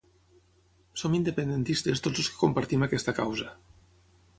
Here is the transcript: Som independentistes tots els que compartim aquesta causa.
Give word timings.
Som 1.01 1.19
independentistes 1.19 2.03
tots 2.07 2.25
els 2.25 2.33
que 2.33 2.43
compartim 2.47 2.87
aquesta 2.91 3.19
causa. 3.23 3.57